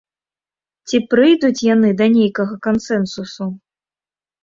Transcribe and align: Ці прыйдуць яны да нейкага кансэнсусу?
Ці 0.89 0.97
прыйдуць 1.11 1.65
яны 1.73 1.89
да 2.01 2.09
нейкага 2.17 2.53
кансэнсусу? 2.67 3.53